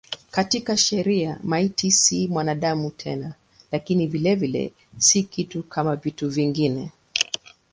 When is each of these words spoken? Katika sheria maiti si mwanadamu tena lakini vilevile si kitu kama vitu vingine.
Katika 0.31 0.77
sheria 0.77 1.39
maiti 1.43 1.91
si 1.91 2.27
mwanadamu 2.27 2.91
tena 2.91 3.33
lakini 3.71 4.07
vilevile 4.07 4.73
si 4.97 5.23
kitu 5.23 5.63
kama 5.63 5.95
vitu 5.95 6.29
vingine. 6.29 6.91